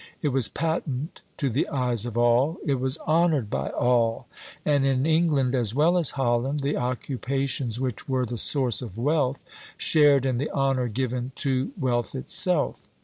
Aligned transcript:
It 0.23 0.29
was 0.29 0.49
patent 0.49 1.21
to 1.37 1.47
the 1.47 1.67
eyes 1.67 2.07
of 2.07 2.17
all; 2.17 2.57
it 2.65 2.79
was 2.79 2.97
honored 3.05 3.51
by 3.51 3.69
all; 3.69 4.27
and 4.65 4.83
in 4.83 5.05
England, 5.05 5.53
as 5.53 5.75
well 5.75 5.95
as 5.95 6.09
Holland, 6.17 6.61
the 6.61 6.75
occupations 6.75 7.79
which 7.79 8.09
were 8.09 8.25
the 8.25 8.39
source 8.39 8.81
of 8.81 8.97
wealth 8.97 9.43
shared 9.77 10.25
in 10.25 10.39
the 10.39 10.49
honor 10.49 10.87
given 10.87 11.33
to 11.35 11.71
wealth 11.77 12.15
itself. 12.15 12.87